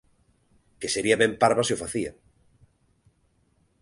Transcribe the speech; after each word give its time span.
Que 0.79 0.87
sería 0.93 1.19
ben 1.21 1.33
parva 1.41 1.63
se 1.67 1.75
o 1.75 1.81
facía. 1.83 2.11